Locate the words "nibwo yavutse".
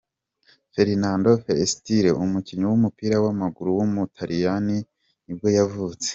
5.25-6.07